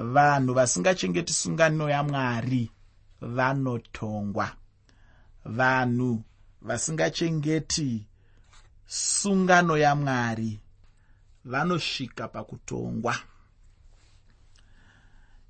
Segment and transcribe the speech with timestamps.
[0.00, 2.70] vanhu vasingachengeti sungano yamwari
[3.20, 4.56] vanotongwa
[5.44, 6.22] vanhu
[6.62, 8.04] vasingachengeti
[8.86, 10.60] sungano yamwari
[11.44, 13.16] vanosvika pakutongwa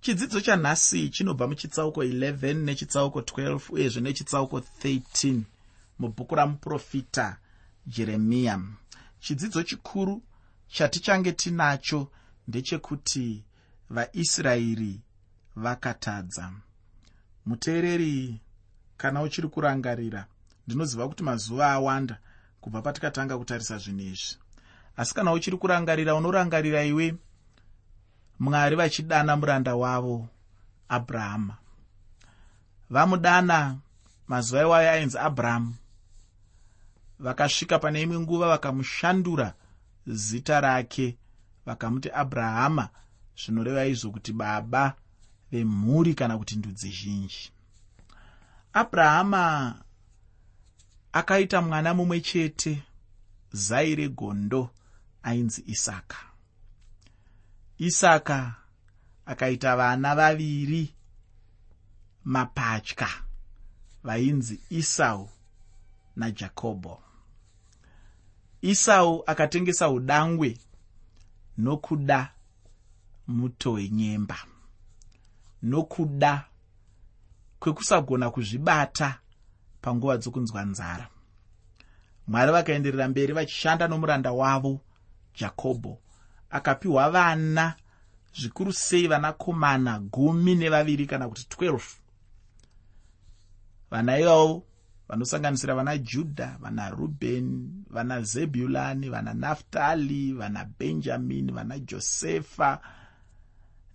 [0.00, 5.40] chidzidzo chanhasi chinobva muchitsauko 11 nechitsauko 12 uyezve nechitsauko 13
[5.98, 7.36] mubhuku ramuprofita
[7.86, 8.60] jeremiya
[9.20, 10.22] chidzidzo chikuru
[10.68, 12.08] chatichange tinacho
[12.48, 13.44] ndechekuti
[13.90, 15.00] vaisraeri
[15.56, 16.52] vakatadza.
[17.46, 18.40] Muteereri
[18.96, 20.26] kana uchiri kurangarira
[20.66, 22.18] ndinoziva kuti mazuva awanda
[22.60, 24.36] kubva patikatanga kutarisa zvinhu izvi.
[24.96, 27.16] Asi kana uchiri kurangarira unorangarira iwe
[28.40, 30.28] mwari vachidana muranda wavo
[30.88, 31.56] abrahama
[32.90, 33.76] vamudana
[34.28, 35.74] mazuva iwayo ainzi abrahamu
[37.18, 39.54] vakasvika pane imwe nguva vakamushandura
[40.06, 41.16] zita rake
[41.66, 42.88] vakamuti abrahama
[43.40, 44.94] zvinoreva izvo kuti baba
[45.52, 47.50] vemhuri kana kuti ndudzi zhinji.
[48.72, 49.74] Abrahama
[51.12, 52.82] akaita mwana mumwe chete
[53.52, 54.70] zai regondo
[55.22, 56.16] ainzi isaka.
[57.78, 58.54] Isaka
[59.26, 60.94] akaita vana vaviri
[62.24, 63.08] mapatya
[64.04, 65.30] vainzi isau
[66.16, 67.02] najakobho
[68.62, 70.58] isau akatengesa udangwe
[71.58, 72.32] nokuda
[73.30, 74.38] muto wenyemba.
[75.62, 76.44] Nokuda
[77.60, 79.18] kwekusagona kuzvibata
[79.82, 81.08] panguva dzokunzwa nzara.
[82.26, 84.80] Mwari vakaenderera mberi vachishanda nomuranda wavo
[85.34, 85.98] jakobho
[86.50, 87.74] akapiwa vana
[88.34, 91.80] zvikuru sei vanakomana gumi nevaviri kana kuti 12
[93.90, 94.64] vana ivavo
[95.08, 102.80] vanosanganisira vana judha vana rubheni vana zebhurani vana naftali vana bhenjamini vana josefa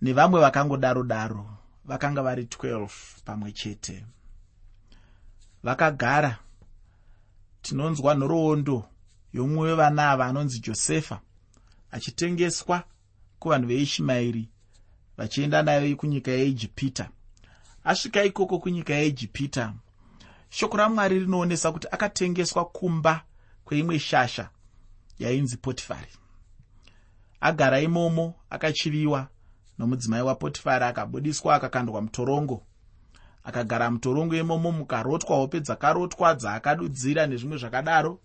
[0.06, 1.46] nevamwe vakangodaro daro
[1.84, 2.88] vakanga vari 12
[3.24, 4.04] pamwe chete.
[5.62, 6.38] Vakagara
[7.62, 8.88] tinonzwa nhoroondo
[9.32, 11.20] yomumwe wevana ava anonzi josefa
[11.90, 12.84] achitengeswa
[13.38, 14.48] kuvanhu veishimairi
[15.16, 17.08] vachienda naye kunyika yeijipita.
[17.84, 19.74] Asvika ikoko kunyika yeijipita.
[20.50, 23.24] Shoko ramwari rinoonesa kuti akatengeswa kumba
[23.64, 24.50] kweimwe shasha
[25.18, 26.12] yainzi potifari.
[27.40, 29.28] Agara imomo akachiviwa
[29.78, 32.62] nomudzimai wapotifari akabudiswa akakandwa mutorongo.
[33.44, 38.20] Akagara mutorongo imomo mukarotwa hope dzakarotwa dzaakadudzira nezvimwe zvakadaro.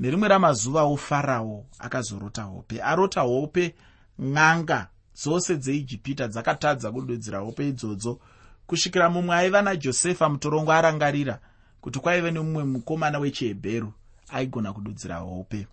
[0.00, 2.82] Nerimwe ramazuva ofarawo akazorota hope.
[2.82, 3.74] Arota hope
[4.18, 8.20] n'anga dzose dzeijipita dzakatadza kududzira hope idzodzo.
[8.66, 11.40] Kusvikira mumwe aiva najosefa mutorongo arangarira
[11.80, 13.92] kuti kwaive nemumwe mukomana wechihebheru
[14.28, 15.66] aigona kududzira hope.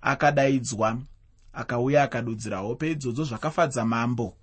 [0.00, 0.98] Akadaidzwa
[1.52, 4.36] akauya akadudzira hope idzodzo zvakafadza mambo.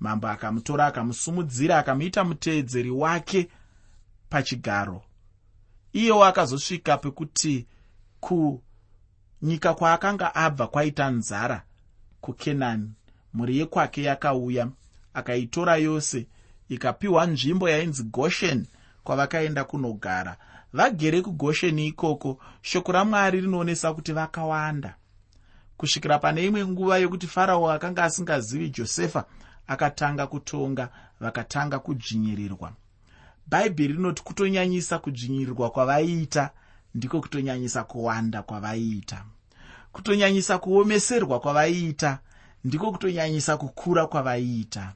[0.00, 3.48] Mambo akamutora akamusumudzira akamuita muteedzeri wake
[4.28, 5.02] pachigaro.
[5.92, 7.66] Iyewo akazosvika pekuti
[8.20, 11.62] kunyika kwaakanga abva kwaita nzara
[12.20, 12.90] kukenani
[13.34, 14.68] mhuri yekwake yakauya
[15.14, 16.26] akaitora yose
[16.68, 18.66] ikapiwa nzvimbo yainzi goshen
[19.04, 20.36] kwavakaenda kunogara.
[20.72, 22.38] Vagere kugosheni ikoko.
[22.62, 24.96] Shoko ramwari rinoonesa kuti vakawanda
[25.76, 29.24] kusvikira pane imwe nguva yokuti farao akanga asingazivi josefa
[29.66, 30.88] akatanga kutonga
[31.20, 32.72] vakatanga kudzvinyirirwa.
[33.46, 36.50] Bhaibheri rinoti kutonyanyisa kudzvinyirirwa kwavaiita
[36.94, 39.24] ndiko kutonyanyisa kuwanda kwavaiita
[39.92, 42.18] kutonyanyisa kuomeserwa kwavaiita
[42.64, 44.92] ndiko kutonyanyisa kukura kwavaiita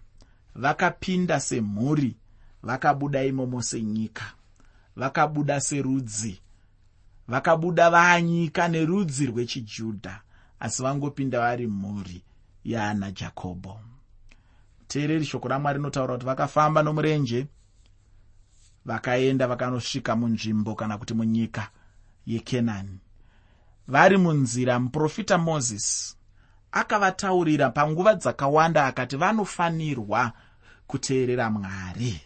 [0.54, 2.16] vakapinda semhuri
[2.62, 4.24] vakabuda imomo senyika
[4.96, 6.40] vakabuda serudzi
[7.28, 10.20] vakabuda vaanyika nerudzi rwechijudha
[10.60, 12.22] asi vangopinda vari mhuri
[12.64, 13.80] yaana jakobho
[14.88, 17.46] teereri shoko ramwari rinotaura kuti vakafamba nomurenje
[18.84, 21.68] vakaenda vakanosvika munzvimbo kana kuti munyika
[22.26, 22.98] yekenani.
[23.88, 26.16] Vari munzira muprofita mozisi
[26.72, 30.32] akavataurira panguva dzakawanda akati vanofanirwa
[30.86, 32.20] kuteerera mwari.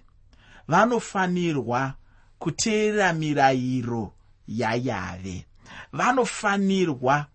[0.68, 1.94] Vanofanirwa
[2.38, 4.12] kuteerera mirayiro
[4.48, 5.46] yayave
[5.92, 7.26] vanofanirwa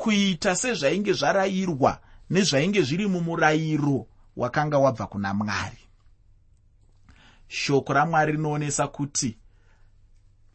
[0.00, 2.00] kuita sezvainge zvarayirwa
[2.30, 4.06] nezvainge zviri mumurayiro
[4.36, 5.78] wakanga wabva kuna mwari.
[7.48, 9.38] Shoko ramwari rinoonesa kuti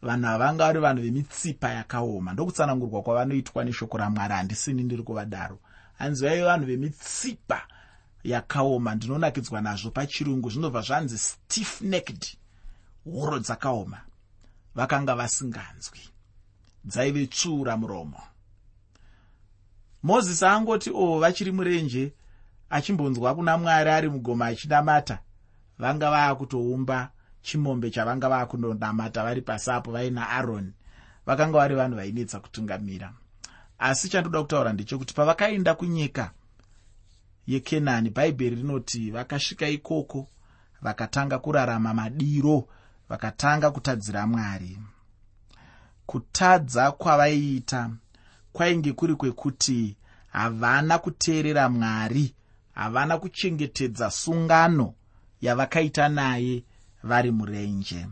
[0.01, 2.33] vanhu havanga vari vanhu vemitsipa yakaoma.
[2.33, 5.59] Ndokutsanangurwa kwavanoitwa neshoko ramwari handisini ndiri kuvadaro.
[5.97, 7.67] Hanzi vaive vanhu vemitsipa
[8.23, 12.25] yakaoma ndinonakidzwa nazvo pachirungu zvinobva zvanzi stiff necked
[13.03, 14.01] huro dzakaoma
[14.75, 15.99] vakanga vasinganzwi.
[16.85, 18.34] Dzaive tsvuura muromo
[20.05, 22.13] mozisi angoti o oh, vachiri murenje
[22.69, 25.19] achimbonzwa kuna mwari ari mugoma achinamata.
[25.79, 27.11] Vanga vaakutoumba
[27.41, 30.73] chimombe chavanga vaakundonamata vari pasi apo vaina aroni
[31.25, 33.13] vakanga vari vanhu vainetsa kutungamira.
[33.79, 36.31] Asi chandoda kutaura ndechekuti pavakaenda kunyika
[37.47, 40.27] yekenani bhaibheri rinoti vakasvika ikoko
[40.81, 42.67] vakatanga kurarama madiro
[43.09, 44.79] vakatanga kutadzira mwari.
[46.05, 47.89] Kutadza kwavaiita
[48.55, 49.95] kwainge kuri kwekuti
[50.31, 52.33] havana kuteerera mwari
[52.73, 54.93] havana kuchengetedza sungano
[55.41, 56.63] yavakaita naye
[57.03, 58.07] vari murenje.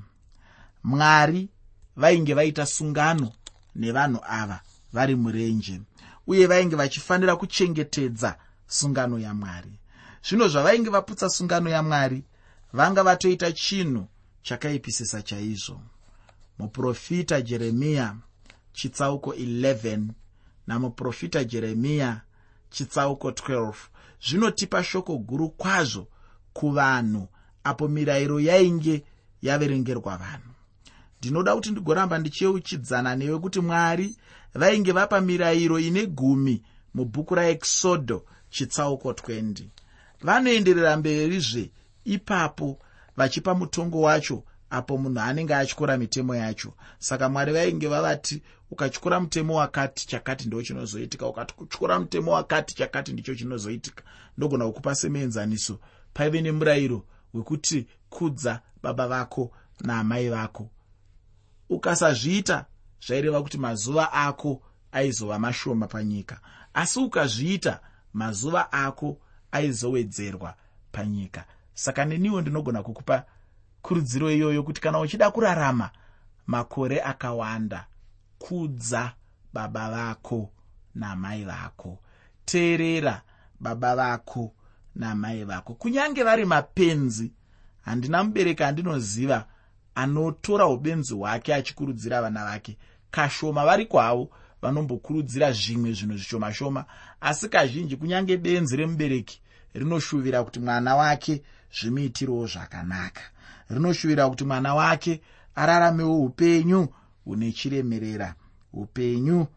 [0.84, 1.50] Mwari
[1.95, 3.31] vainge vaita sungano
[3.75, 4.62] nevanhu ava
[4.94, 5.81] vari murenje
[6.28, 8.38] uye vainge vachifanira kuchengetedza
[8.68, 9.80] sungano yamwari.
[10.28, 12.24] Zvino zvavainge vaputsa sungano yamwari
[12.74, 14.07] vanga vatoita chinhu
[14.42, 15.81] chakaipisisa chaizvo.
[16.60, 18.16] Muprofita jeremiya
[18.74, 20.23] chitsauko 11
[20.68, 22.21] namuprofita jeremiya
[22.69, 23.74] chitsauko 12
[24.27, 26.07] zvinotipa shoko guru kwazvo
[26.54, 27.27] kuvanhu
[27.63, 29.04] apo mirayiro yainge
[29.42, 30.50] yaverengerwa vanhu.
[31.19, 34.15] Ndinoda kuti ndigoramba ndichiyeuchidzana newe kuti mwari
[34.54, 36.62] vainge vapa mirayiro ine gumi
[36.94, 39.66] mubhuku raekisodho chitsauko 20
[40.21, 41.71] vanoenderera mberizve
[42.06, 42.80] ipapo
[43.18, 44.44] vachipa mutongo wacho
[44.74, 46.74] apo munhu anenge atyora mitemo yacho.
[47.00, 48.42] Saka mwari vainge vavati
[48.72, 51.28] ukatyora mutemo wakati chakati ndo chinozoitika.
[51.28, 54.04] Ukatityora mutemo wakati chakati ndicho chinozoitika.
[54.38, 55.80] Ndogona kukupa semuenzaniso
[56.14, 60.70] paive nemurayiro wekuti kudza baba vako naamai vako.
[61.69, 62.66] Ukasazviita
[63.08, 64.62] zvaireva kuti mazuva ako
[64.92, 66.40] aizova mashoma panyika.
[66.74, 67.80] Asi ukazviita
[68.14, 69.18] mazuva ako
[69.52, 70.56] aizowedzerwa
[70.92, 71.46] panyika.
[71.74, 73.26] Saka neniwo ndinogona kukupa
[73.83, 75.89] kurudziro iyoyo kuti kana uchida kurarama
[76.47, 77.85] makore akawanda
[78.39, 79.12] kudza
[79.53, 80.50] baba vako
[80.95, 82.00] namai vako.
[82.45, 83.21] Teerera
[83.59, 84.53] baba vako
[84.95, 85.74] namai vako.
[85.74, 87.31] Kunyange vari mapenzi
[87.81, 89.45] handina mubereki andinoziva
[89.95, 92.77] anotora ubenzi hwake achikurudzira vana vake.
[93.12, 94.30] Kashoma vari kwavo
[94.62, 96.85] vanombokurudzira zvimwe zvinhu zvishoma shoma
[97.21, 99.41] asi kazhinji kunyange benzi remubereki
[99.74, 101.44] rinoshuvira kuti mwana wake
[101.77, 103.32] zvimuitirowo zvakanaka
[103.74, 105.22] rinoshuvira kuti mwana wake
[105.56, 106.88] araramewo upenyu
[107.25, 108.36] hune chiremerera
[108.74, 109.48] upenyu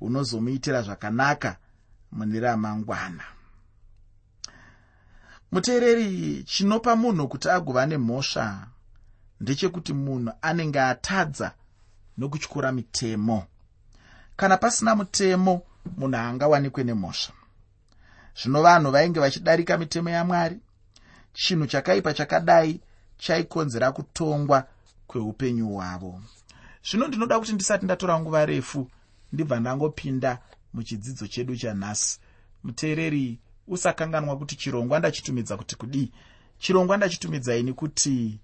[0.00, 1.56] hunozomuitira zvakanaka
[2.12, 3.24] mune ramangwana.
[5.52, 8.66] Muteereri chinopa munhu kuti agova nemhosva
[9.40, 11.54] ndechekuti munhu anenge atadza
[12.18, 13.46] nokutyura mitemo.
[14.36, 15.62] Kana pasina mutemo
[15.96, 17.32] munhu haangawanikwe nemhosva.
[18.38, 20.60] Zvino vanhu vainge vachidarika mitemo yamwari
[21.32, 22.80] chinhu chakaipa chakadai
[23.18, 24.66] chaikonzera kutongwa
[25.06, 26.20] kweupenyu hwavo.
[26.90, 28.90] Zvino ndinoda kuti ndisati ndatora nguva refu
[29.32, 30.38] ndibva ndangopinda
[30.74, 32.20] muchidzidzo chedu chanhasi.
[32.64, 33.38] Muteereri
[33.68, 36.12] usakanganwa kuti chirongwa ndachitumidza kuti kudii?
[36.58, 38.40] Chirongwa ndachitumidza ini kuti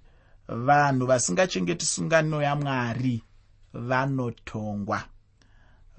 [0.49, 3.23] vanhu vasingachengeti sungano yamwari
[3.73, 5.05] vanotongwa.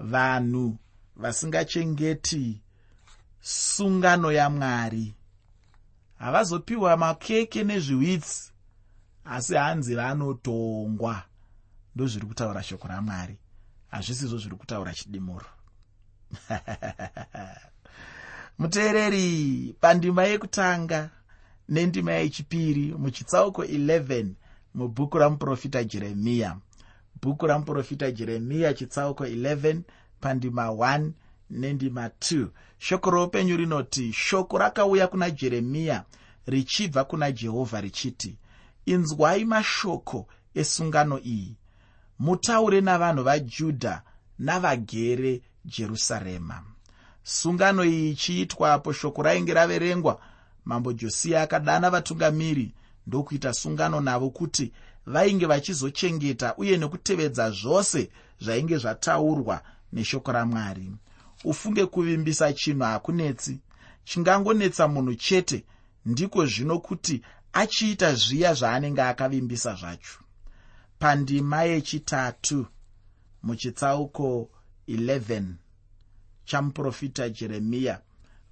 [0.00, 0.76] Vanhu
[1.16, 2.60] vasingachengeti
[3.40, 5.14] sungano yamwari.
[6.18, 8.52] Havazopiwa makeke nezviwitsi
[9.30, 11.22] asi hanzi vanotongwa
[11.94, 13.36] ndozviri kutaura shoko ramwari.
[13.90, 15.46] Hazvisizvo zviri kutaura chidimuro.
[18.58, 21.10] Muteereri pandima yekutanga
[21.68, 24.26] nendima yechipiri muchitsauko 11
[24.74, 26.56] mubhuku ramuprofita jeremiya.
[27.22, 29.80] Bhuku ramuprofita jeremiya chitsauko 11
[30.20, 31.10] pandima 1
[31.50, 32.46] nendima 2
[32.78, 36.04] shoko roupenyu rinoti shoko rakauya kuna jeremiya
[36.46, 38.36] richibva kuna jehovha richiti
[38.86, 41.56] inzwai mashoko esungano iyi.
[42.18, 44.02] Mutaure navanhu vajudha
[44.38, 46.62] navagere jerusarema.
[47.22, 50.20] Sungano iyi ichiitwapo shoko rainge raverengwa.
[50.64, 52.74] Mambo josiya akadana vatungamiri
[53.06, 54.72] ndokuita sungano navo kuti
[55.06, 59.62] vainge vachizochengeta uye nekutevedza zvose zvainge zvataurwa
[59.92, 60.92] neshoko ramwari.
[61.44, 63.58] Ufunge kuvimbisa chinhu hakunetsi.
[64.04, 65.64] Chingangonetsa munhu chete.
[66.06, 67.22] Ndiko zvino kuti
[67.56, 70.18] achiita zviya zvaanenge akavimbisa zvacho.
[70.98, 72.66] Pandima yechitatu
[73.42, 74.50] muchitsauko
[74.88, 75.44] 11
[76.44, 78.00] chamuprofita jeremiya.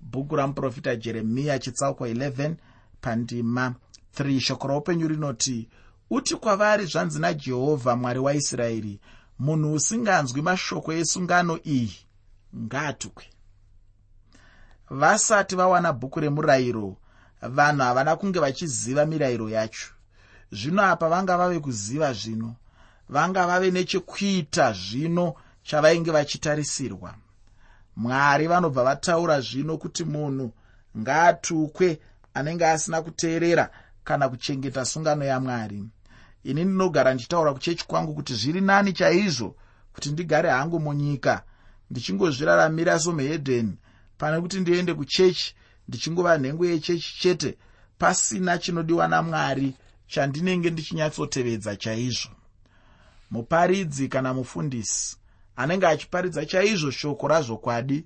[0.00, 2.54] Bhuku ramuprofita jeremiya chitsauko 11
[3.00, 3.74] pandima
[4.16, 5.68] 3 shoko roupenyu rinoti
[6.10, 9.00] uti kwavari zvanzi najehovha mwari waisraeri
[9.38, 11.98] munhu usinganzwi mashoko esungano iyi
[12.56, 13.24] ngaatukwe.
[14.90, 16.96] Vasati vawana bhuku remurayiro
[17.48, 19.88] vanhu havana kunge vachiziva mirayiro yacho.
[20.52, 22.56] Zvino apa vanga vave kuziva zvino
[23.08, 27.14] vanga vave nechekuita zvino chavainge vachitarisirwa.
[27.96, 30.52] Mwari vanobva vataura zvino kuti munhu
[30.98, 32.00] ngaatukwe
[32.34, 33.70] anenge asina kuteerera
[34.04, 35.84] kana kuchengeta sungano yamwari.
[36.44, 39.56] Ini ndinogara ndichitaura kuchechi kwangu kuti zviri nani chaizvo
[39.94, 41.42] kuti ndigare hangu munyika
[41.90, 43.78] ndichingozviraramira somuhedheni
[44.18, 45.54] pane kuti ndiende kuchechi
[45.88, 47.58] ndichingova nhengo yechechi chete
[47.98, 49.74] pasina chinodiwa namwari
[50.06, 52.30] chandinenge ndichinyatsotevedza chaizvo.
[53.30, 55.16] Muparidzi kana mufundisi
[55.56, 58.04] anenge achiparidza chaizvo shoko razvokwadi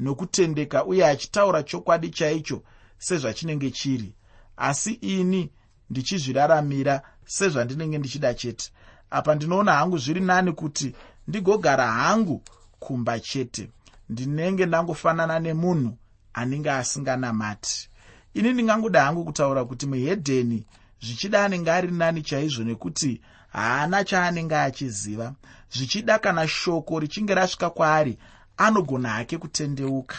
[0.00, 2.62] nokutendeka uye achitaura chokwadi chaicho
[2.98, 4.14] sezvachinenge chiri.
[4.56, 5.50] Asi ini
[5.90, 8.70] ndichizviraramira sezvandinenge ndichida chete.
[9.10, 10.94] Apa ndinoona hangu zviri nani kuti
[11.28, 12.42] ndigogara hangu
[12.78, 13.70] kumba chete.
[14.08, 15.96] Ndinenge ndangofanana nemunhu
[16.34, 17.88] anenge asinganamati.
[18.34, 20.64] Ini ndingangoda hangu kutaura kuti muhedheni
[21.02, 23.20] zvichida anenge ari nani chaizvo nekuti
[23.52, 25.34] haana chaanenge achiziva.
[25.72, 28.18] Zvichida kana shoko richinge rasvika kwaari
[28.56, 30.16] anogona hake kutendeuka.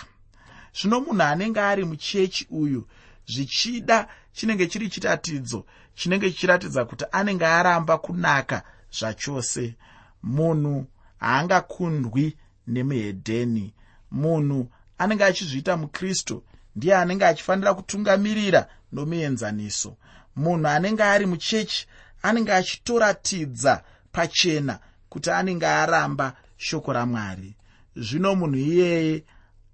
[0.81, 2.87] Zvino munhu anenge ari muchechi uyu
[3.27, 5.65] zvichida chinenge chiri chiratidzo
[5.95, 9.75] chinenge chichiratidza kuti anenge aramba kunaka zvachose.
[10.23, 10.85] Munhu
[11.19, 13.73] haangakundwi nemuhedheni.
[14.11, 16.43] Munhu anenge achizviita mukristu
[16.75, 19.97] ndiye anenge achifanira kutungamirira nomuenzaniso.
[20.35, 21.87] Munhu anenge ari muchechi
[22.21, 27.55] anenge achitoratidza pachena kuti anenge aramba shoko ramwari.
[27.95, 29.23] Zvino munhu iyeye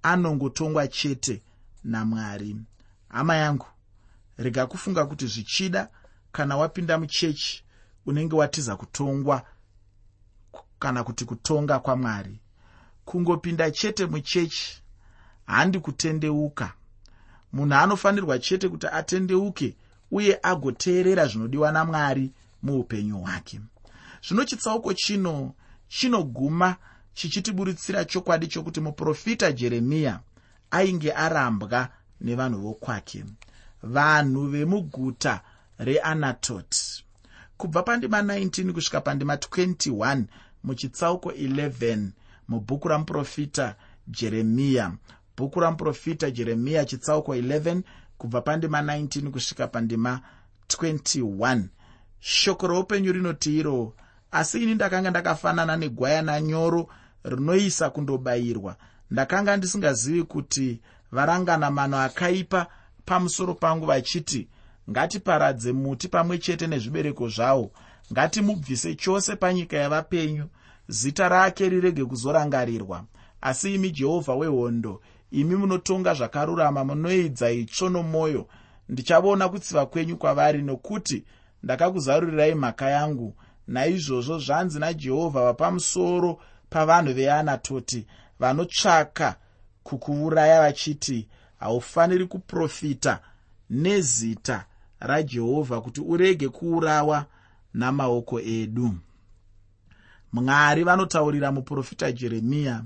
[0.04, 1.42] anongotongwa chete
[1.84, 2.56] namwari.
[3.10, 3.66] Hama yangu
[4.38, 5.90] rega kufunga kuti zvichida
[6.32, 7.64] kana wapinda muchechi
[8.06, 9.46] unenge watiza kutongwa
[10.80, 12.40] kana kuti kutonga kwamwari.
[13.06, 14.84] Kungopinda chete muchechi
[15.50, 16.74] handi kutendeuka
[17.54, 19.76] munhu anofanirwa chete kuti atendeuke
[20.12, 22.32] uye agoteerera zvinodiwa namwari
[22.64, 23.62] muupenyu hwake.
[24.28, 25.54] Zvino chitsauko chino
[25.88, 26.76] chinoguma
[27.14, 30.20] chichitiburitsira chokwadi chokuti muprofita jeremiya
[30.72, 31.90] ainge arambwa
[32.22, 33.26] nevanhu vokwake
[33.84, 35.42] vanhu vemuguta
[35.80, 37.04] reanatoti
[37.58, 40.24] kubva pandima 19 kusvika pandima 21
[40.64, 42.08] muchitsauko 11
[42.48, 43.76] mubhuku ramuprofita
[44.08, 44.92] jeremiya
[45.40, 47.82] bhuku ramuprofita jeremiya chitsauko 11
[48.18, 50.22] kubva pandima 19 kusvika pandima
[50.68, 51.64] 21
[52.20, 53.94] shoko roupenyu rinoti iro
[54.32, 56.88] asi ini ndakanga ndakafanana negwayana nyoro
[57.24, 58.76] rinoisa kundobayirwa
[59.12, 60.82] ndakanga ndisingazivi kuti
[61.12, 62.68] varangana mano akaipa
[63.06, 64.48] pamusoro pangu vachiti
[64.90, 67.72] ngatiparadze muti pamwe chete nezvibereko zvawo.
[68.12, 70.46] Ngatimubvise chose panyika yavapenyu.
[70.88, 73.06] Zita rake rirege kuzorangarirwa.
[73.42, 78.48] Asi imi jehovha wehondo imi munotonga zvakarurama munoedza itsvo nomwoyo
[78.90, 81.24] ndichavaona kutsiva kwenyu kwavari nokuti
[81.64, 83.36] ndakakuzarurirai mhaka yangu.
[83.68, 88.06] Naizvozvo zvanzi najehovha vapamusoro pavanhu veanatoti
[88.40, 89.36] vanotsvaka
[89.84, 91.28] kukuuraya vachiti
[91.60, 93.20] haufaniri kuprofita
[93.70, 94.66] nezita
[95.00, 97.26] rajehovha kuti urege kuurawa
[97.74, 98.96] namaoko edu.
[100.34, 102.84] Mwari vanotaurira muprofita jeremiya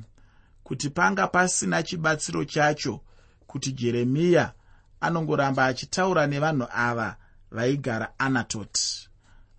[0.63, 3.01] kuti panga pasina chibatsiro chacho
[3.47, 4.53] kuti jeremiya
[5.01, 7.15] anongoramba achitaura nevanhu ava
[7.51, 9.09] vaigara anatoti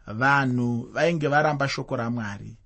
[0.06, 2.56] vanhu vainge varamba shoko ramwari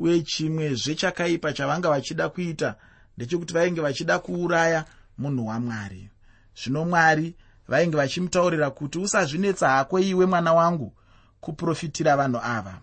[0.00, 2.74] uye chimwezve chakaipa chavanga vachida kuita
[3.16, 4.84] ndechekuti vainge vachida kuuraya
[5.18, 6.10] munhu wamwari.
[6.62, 7.34] Zvino mwari
[7.68, 10.92] vainge vachimutaurira kuti usazvinetsa hako iwe mwana wangu
[11.40, 12.78] kuprofitira vanhu ava.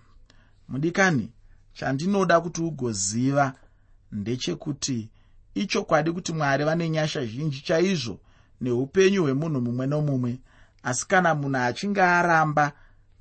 [0.69, 1.31] Mudikani
[1.73, 3.53] chandinoda kuti ugoziva
[4.11, 5.09] ndechekuti
[5.55, 8.19] ichokwadi kuti mwari vane nyasha zhinji chaizvo
[8.61, 10.39] neupenyu hwemunhu mumwe nomumwe.
[10.83, 12.71] Asi kana munhu achinge aramba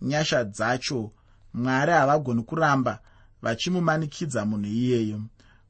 [0.03, 1.11] nyasha dzacho
[1.55, 3.01] mwari havagoni kuramba
[3.43, 5.23] vachimumanikidza munhu iyeyo.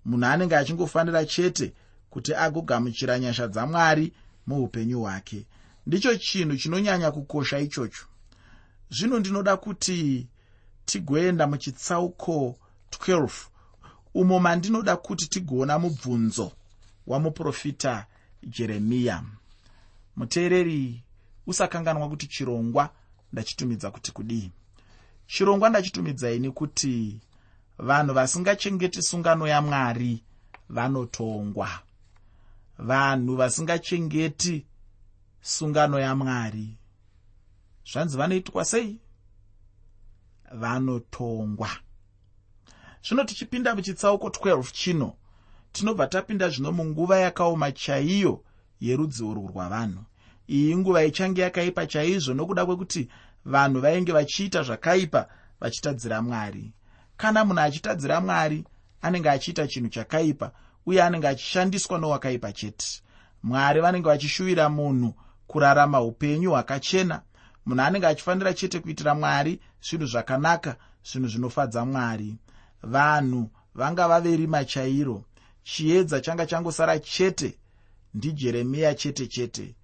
[0.05, 1.75] Munhu anenge achingofanira chete
[2.11, 4.13] kuti agogamuchira nyasha dzamwari
[4.47, 5.47] muupenyu hwake.
[5.87, 8.05] Ndicho chinhu chinonyanya kukosha ichocho.
[8.91, 10.27] Zvino ndinoda kuti
[10.85, 12.59] tigoenda muchitsauko
[12.91, 13.31] 12
[14.17, 16.53] umo mandinoda kuti tigoona mubvunzo
[17.07, 18.07] wamuprofita
[18.43, 19.23] jeremiya.
[20.17, 21.03] Muteereri
[21.47, 22.91] usakanganwa kuti chirongwa
[23.33, 24.51] ndachitumidza kuti kudii?
[25.27, 27.21] Chirongwa ndachitumidzai kuti
[27.79, 30.23] vanhu vasingachengeti sungano yamwari
[30.69, 31.69] vanotongwa.
[32.79, 34.67] Vanhu vasingachengeti
[35.41, 36.69] sungano yamwari
[37.93, 38.99] zvanzi vanoitwa sei?
[40.53, 41.71] Vanotongwa
[43.09, 45.13] zvino tichipinda muchitsauko 12 chino
[45.73, 48.43] tinobva tapinda zvino munguva yakaoma chaiyo
[48.81, 50.05] yerudzi urwu rwavanhu.
[50.49, 53.09] Iyi nguva ichange yakaipa chaizvo nokuda kwekuti
[53.45, 55.29] vanhu vainge vachiita zvakaipa
[55.61, 56.73] vachitadzira mwari.
[57.17, 58.65] Kana munhu achitadzira mwari
[59.03, 60.53] anenge achiita chinhu chakaipa
[60.87, 63.03] uye anenge achishandiswa nowakaipa chete.
[63.43, 65.15] Mwari vanenge vachishuvira munhu
[65.47, 67.23] kurarama upenyu hwakachena
[67.67, 72.39] munhu anenge achifanira chete kuitira mwari zvinhu zvakanaka zvinhu zvinofadza mwari
[72.93, 75.25] vanhu vanga vaverima chairo
[75.65, 77.59] chiedza changa changosara chete
[78.15, 79.75] ndijeremiya chete chete.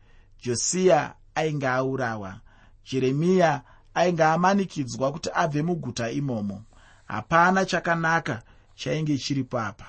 [0.43, 2.41] Josiya ainge aurawa.
[2.85, 3.63] Jeremiya
[3.95, 6.63] ainge amanikidzwa kuti abve muguta imomo.
[7.05, 8.43] Hapana chakanaka
[8.75, 9.87] chainge chiripo apa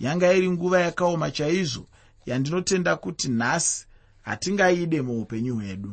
[0.00, 1.86] yanga iri nguva yakaoma chaizvo
[2.26, 3.86] yandinotenda kuti nhasi
[4.22, 5.92] hatingaide muupenyu hwedu.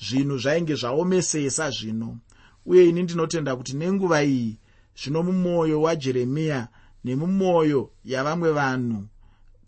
[0.00, 2.18] Zvinhu zvainge zvaomesesa zvino
[2.66, 4.58] uye ini ndinotenda kuti nenguva iyi
[4.98, 6.68] zvino mumwoyo wajeremiya
[7.04, 9.06] nemumwoyo yavamwe vanhu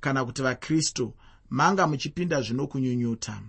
[0.01, 1.15] kana kuti vakristu
[1.51, 3.41] manga muchipinda zvino kunyunyuta.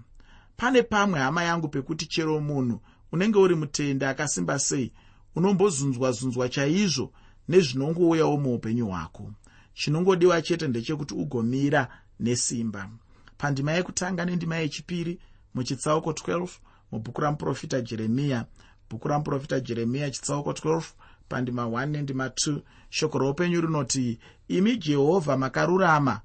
[0.57, 2.79] Pane pamwe hama yangu pekuti chero munhu
[3.11, 4.91] unenge uri mutende akasimba sei
[5.35, 7.13] unombozunzwa-zunzwa chaizvo
[7.49, 9.31] nezvinongouyawo muupenyu hwako.
[9.73, 11.87] Chinongodiwa chete ndechekuti ugomira
[12.19, 12.89] nesimba.
[13.37, 15.19] Pandima yekutanga nendima yechipiri
[15.53, 16.47] muchitsauko 12
[16.91, 18.45] mubhuku ramuprofita jeremiya
[18.89, 20.83] bhuku ramuprofita jeremiya chitsauko 12
[21.31, 22.59] pandima 1 nendima 2
[22.89, 26.15] shoko roupenyu rinoti imi jehovha makarurama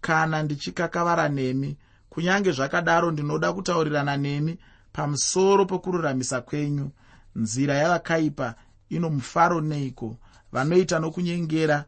[0.00, 1.76] kana ndichikakavara nemi
[2.10, 4.58] kunyange zvakadaro ndinoda kutaurirana nemi
[4.92, 6.90] pamusoro pokururamisa kwenyu.
[7.36, 8.54] Nzira yavakaipa
[8.88, 10.16] ino mufaro neiko?
[10.52, 11.84] Vanoita nokunyengera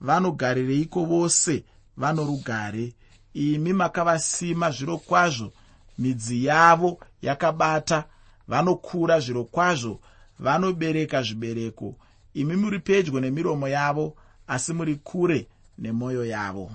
[0.00, 1.64] vanogarireiko vose
[1.96, 2.94] vano rugare
[3.34, 5.52] imi makavasima zviro kwazvo
[5.98, 8.04] midzi yavo yakabata
[8.48, 10.00] vanokura zviro kwazvo
[10.38, 11.94] vanobereka zvibereko.
[12.34, 14.16] Imi muri pedyo nemiromo yavo
[14.46, 15.46] asi muri kure
[15.78, 16.70] nemwoyo yavo.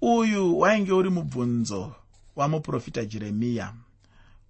[0.00, 1.92] Uyu wainge uri mubvunzo
[2.36, 3.72] wamuprofita jeremiya.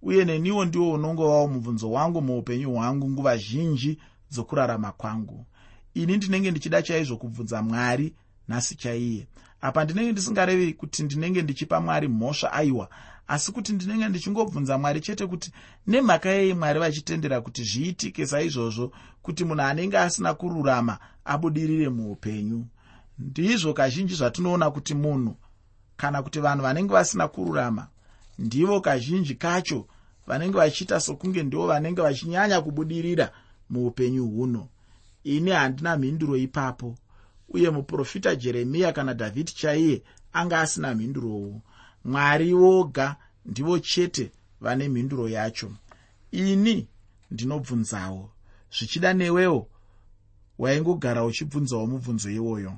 [0.01, 3.99] Uye neniwo ndiwo unongovawo mubvunzo wangu muupenyu hwangu nguva zhinji
[4.31, 5.45] dzokurarama kwangu.
[5.93, 8.13] Ini ndinenge ndichida chaizvo kubvunza mwari
[8.47, 9.27] nhasi chaiye.
[9.61, 12.89] Apa ndinenge ndisingarevi kuti ndinenge ndichipa mwari mhosva aiwa
[13.27, 15.51] asi kuti ndinenge ndichingobvunza mwari chete kuti
[15.87, 22.65] nemhaka yei mwari vachitendera kuti zviitike saizvozvo kuti munhu anenge asina kururama abudirire muupenyu?
[23.19, 25.35] Ndizvo kazhinji zvatinoona kuti munhu
[25.97, 27.87] kana kuti vanhu vanenge vasina kururama
[28.39, 29.87] ndivo kazhinji kacho
[30.27, 33.31] vanenge vachiita sokunge ndivo vanenge vachinyanya kubudirira
[33.69, 34.67] muupenyu huno.
[35.23, 36.95] Ini handina mhinduro ipapo
[37.49, 41.61] uye muprofita jeremiya kana dhavhidhi chaiye anga asina mhindurowo
[42.05, 43.15] mwari voga
[43.47, 44.31] ndivo chete
[44.61, 45.71] vane mhinduro yacho.
[46.31, 46.87] Ini
[47.31, 48.31] ndinobvunzawo
[48.71, 49.67] zvichida newewo
[50.57, 52.73] waingogara uchibvunzawo mubvunzo iwoyo.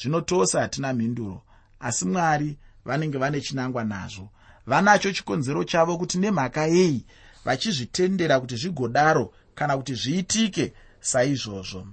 [0.00, 1.42] Zvino tose hatina mhinduro
[1.80, 4.30] asi mwari vanenge vane chinangwa nazvo.
[4.66, 7.04] Vanacho chikonzero chavo kuti nemhaka yei
[7.44, 11.86] vachizvitendera kuti zvigodaro kana kuti zviitike saizvozvo.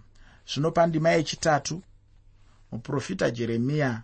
[0.54, 1.84] Zvino pandima yechitatu
[2.72, 4.04] muprofita jeremiya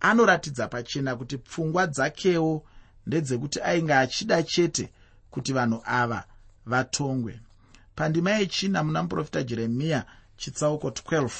[0.00, 2.64] anoratidza pachena kuti pfungwa dzakewo
[3.06, 4.92] ndedzekuti ainge achida chete
[5.30, 6.24] kuti vanhu ava
[6.66, 7.40] vatongwe.
[7.96, 10.04] Pandima yechina muna muprofita jeremiya
[10.36, 11.30] chitsauko 12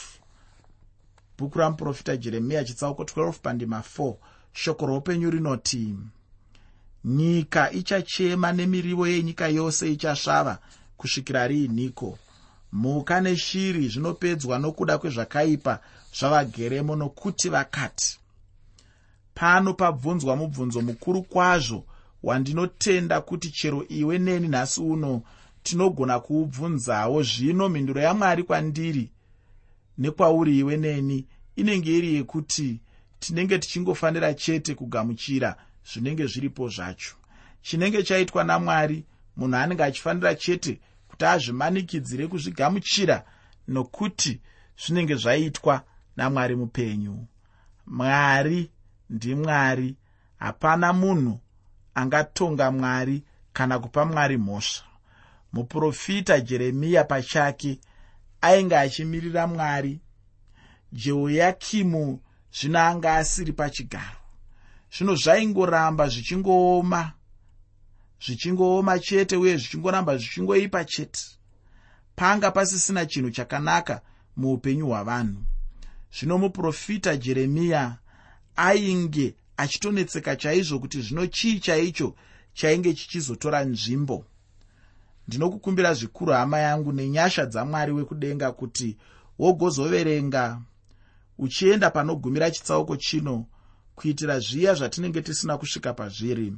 [1.38, 4.14] bhuku ramuprofita jeremiya chitsauko 12 pandima 4
[4.52, 5.96] shoko roupenyu rinoti
[7.04, 10.58] nyika ichachema nemirivo yenyika yose ichasvava
[10.96, 12.18] kusvikira riinhiko.
[12.72, 15.80] Mhuka neshiri zvinopedzwa nokuda kwezvakaipa
[16.18, 18.18] zvavageremo nokuti vakati
[19.34, 21.84] pano pabvunzwa mubvunzo mukuru kwazvo
[22.22, 25.22] wandinotenda kuti chero iwe neni nhasi uno
[25.62, 29.10] tinogona kuubvunzawo zvino mhinduro yamwari kwandiri
[29.98, 32.80] nekwauri iwe neni inenge iri yekuti
[33.20, 35.56] tinenge tichingofanira chete kugamuchira
[35.88, 37.14] zvinenge zviripo zvacho.
[37.62, 39.04] Chinenge chaitwa namwari
[39.36, 43.24] munhu anenge achifanira chete kuti azvimanikidzire kuzvigamuchira
[43.68, 44.40] nokuti
[44.82, 45.84] zvinenge zvaitwa
[46.16, 47.26] namwari mupenyu.
[47.86, 48.70] Mwari
[49.12, 49.96] ndimwari.
[50.38, 51.40] Hapana munhu
[51.94, 53.22] angatonga mwari
[53.52, 54.84] kana kupa mwari mhosva.
[55.52, 57.80] Muprofita jeremiya pachake
[58.40, 60.00] ainge achimirira mwari.
[60.92, 62.20] Jehoyakimu
[62.52, 64.18] zvino anga asiri pachigaro.
[64.96, 67.12] Zvino zvaingoramba zvichingooma
[68.26, 71.20] zvichingooma chete uye zvichingoramba zvichingoipa chete.
[72.16, 74.00] Panga pasisina chinhu chakanaka
[74.36, 75.44] muupenyu hwavanhu.
[76.12, 77.96] Zvino muprofita jeremiya
[78.56, 82.14] ainge achitonetseka chaizvo kuti zvino chii chaicho
[82.54, 84.24] chainge chichizotora nzvimbo.
[85.28, 88.96] Ndinokukumbira zvikuru hama yangu nenyasha dzamwari wekudenga kuti
[89.38, 90.60] wogozoverenga
[91.38, 93.46] uchienda panogumira chitsauko chino
[93.94, 96.52] kuitira zviya zvatinenge tisina kusvika pazviri.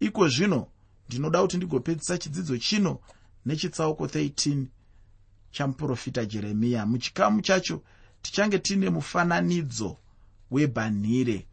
[0.00, 0.66] Iko zvino
[1.08, 2.98] ndinoda kuti ndigopedzisa chidzidzo chino
[3.46, 4.66] nechitsauko 13
[5.50, 6.86] chamuprofita jeremiya.
[6.86, 7.82] Muchikamu chacho
[8.22, 9.96] tichange tiine mufananidzo
[10.52, 11.46] webhanhire.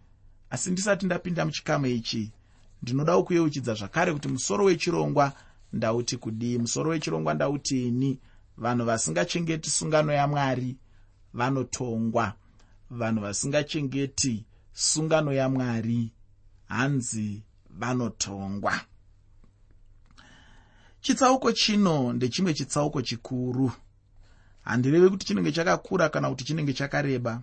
[0.49, 2.31] Asi ndisati ndapinda muchikamu ichi
[2.81, 5.33] ndinodawo kuyeuchidza zvakare kuti musoro wechirongwa
[5.73, 8.19] ndauti kudii musoro wechirongwa ndautini
[8.57, 10.77] vanhu vasingachengeti sungano yamwari
[11.33, 12.33] vanotongwa.
[12.89, 16.11] Vanhu vasingachengeti sungano yamwari
[16.67, 18.81] hanzi vanotongwa.
[21.01, 23.71] Chitsauko chino ndechimwe chitsauko chikuru.
[24.61, 27.41] Handirevi kuti chinenge chakakura kana kuti chinenge chakareba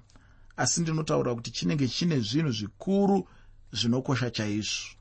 [0.57, 3.29] asi ndinotaura kuti chinenge chine zvinhu zvikuru
[3.73, 4.97] zvinokosha chaizvo.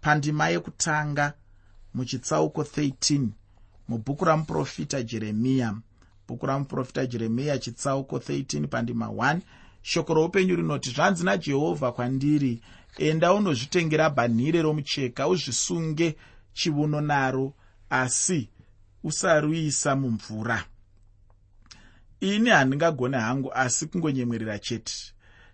[0.00, 1.32] Pandima yekutanga
[1.94, 3.28] muchitsauko 13
[3.88, 5.76] mubhuku ramuprofita jeremiya.
[6.28, 9.40] Bhuku ramuprofita jeremiya chitsauko 13 pandima 1
[9.82, 12.62] shoko roupenyu rinoti zvanzi najehovha kwandiri
[12.98, 16.16] enda unozvitengera bhanhire romucheka uzvisunge
[16.52, 17.52] chiuno naro
[17.90, 18.48] asi
[19.04, 20.64] usaruisa mumvura
[22.20, 24.92] ini handingagone hangu asi kungonyemwerera chete.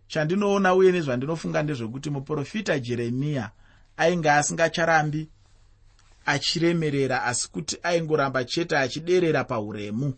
[0.08, 3.50] Chandinoona uye nezvandinofunga ndezvekuti muprofita jeremiya
[3.96, 5.28] ainge asingacharambi
[6.26, 10.14] achiremerera asi kuti aingoramba chete achiderera pauremu.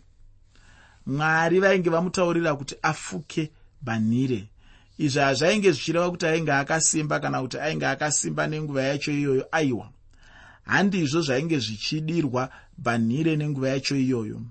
[1.05, 4.49] Mwari vainge vamutaurira kuti afuke bhanhire
[4.97, 9.89] izvi hazvainge zvichireva kuti ainge akasimba kana kuti ainge akasimba nenguva yacho iyoyo aiwa.
[10.65, 14.41] Handizvo zvainge zvichidirwa bhanhire nenguva yacho iyoyo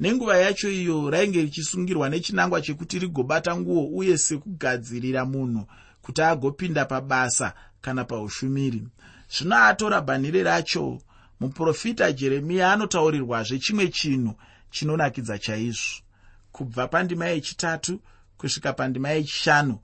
[0.00, 5.66] nenguva yacho iyo rainge richisungirwa nechinangwa chekuti rigobata nguo uye sekugadzirira munhu
[6.02, 8.88] kuti agopinda pabasa kana paushumiri.
[9.30, 10.98] Zvino atora bhanhire racho
[11.40, 14.34] muprofita jeremiya anotaurirwazve chimwe chinhu
[14.70, 16.02] chinonakidza chaizvo.
[16.52, 18.00] Kubva pandima yechitatu
[18.38, 19.78] kusvika pandima yechishanu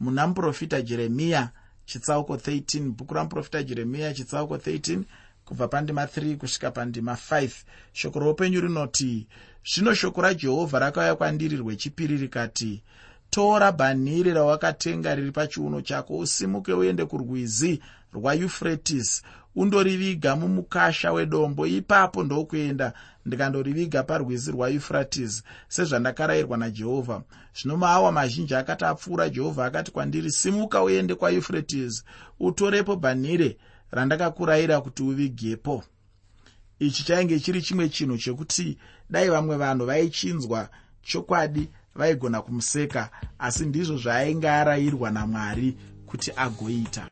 [0.00, 1.50] muna muprofita jeremiya
[1.84, 5.02] chitsauko 13 bhuku ramuprofita jeremiya chitsauko 13
[5.48, 7.50] kubva pandima 3 kusvika pandima 5
[7.92, 9.26] shoko roupenyu rinoti
[9.64, 12.82] zvino shoko rajehovha rakauya kwandiri rwechipiri rikati
[13.30, 17.80] tora bhanhire rawakatenga riri pachiuno chako usimuke uende kurwizi
[18.12, 19.22] rwaeufrates.
[19.56, 21.66] Undoriviga mumukasha wedombo.
[21.66, 22.92] Ipapo ndokuenda
[23.26, 27.22] ndikandoriviga parwizi rwaeufrates sezvandakarayirwa najehovha
[27.56, 32.04] zvino maawa mazhinji akati apfuura jehovha akati kwandiri simuka uende kwaeufrates.
[32.40, 33.56] Utorepo bhanhire
[33.90, 35.84] randakakurayira kuti uvigepo
[36.78, 38.78] ichi chainge chiri chimwe chinhu chekuti
[39.10, 40.68] dai vamwe vanhu vaichinzwa
[41.02, 41.64] chokwadi
[41.98, 45.68] vaigona kumuseka asi ndizvo zvaainge arayirwa namwari
[46.06, 47.04] kuti agoita